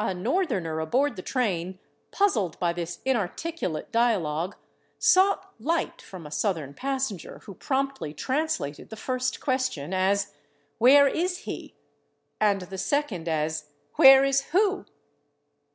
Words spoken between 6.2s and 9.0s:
a Southern passenger, who promptly translated the